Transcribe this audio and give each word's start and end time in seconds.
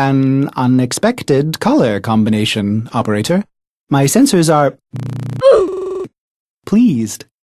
An 0.00 0.48
unexpected 0.56 1.60
color 1.60 2.00
combination, 2.00 2.88
operator. 2.94 3.44
My 3.90 4.04
sensors 4.04 4.48
are 4.50 4.78
pleased. 6.64 7.26